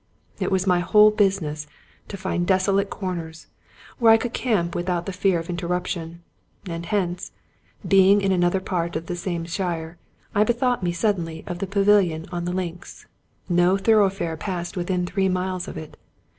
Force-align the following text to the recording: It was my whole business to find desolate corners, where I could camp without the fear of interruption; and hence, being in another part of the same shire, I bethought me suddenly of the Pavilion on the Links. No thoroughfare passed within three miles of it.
It 0.39 0.49
was 0.49 0.65
my 0.65 0.79
whole 0.79 1.11
business 1.11 1.67
to 2.07 2.17
find 2.17 2.47
desolate 2.47 2.89
corners, 2.89 3.45
where 3.99 4.11
I 4.11 4.17
could 4.17 4.33
camp 4.33 4.73
without 4.73 5.05
the 5.05 5.13
fear 5.13 5.37
of 5.37 5.47
interruption; 5.47 6.23
and 6.67 6.87
hence, 6.87 7.31
being 7.87 8.19
in 8.19 8.31
another 8.31 8.59
part 8.61 8.95
of 8.95 9.05
the 9.05 9.15
same 9.15 9.45
shire, 9.45 9.99
I 10.33 10.43
bethought 10.43 10.81
me 10.81 10.91
suddenly 10.91 11.43
of 11.45 11.59
the 11.59 11.67
Pavilion 11.67 12.25
on 12.31 12.45
the 12.45 12.51
Links. 12.51 13.05
No 13.47 13.77
thoroughfare 13.77 14.37
passed 14.37 14.75
within 14.75 15.05
three 15.05 15.29
miles 15.29 15.67
of 15.67 15.77
it. 15.77 15.95